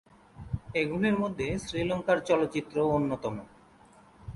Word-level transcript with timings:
এগুলির 0.75 1.15
মধ্যে 1.19 1.47
শ্রীলঙ্কার 1.65 2.17
চলচ্চিত্রও 2.19 2.93
অন্যতম। 2.93 3.35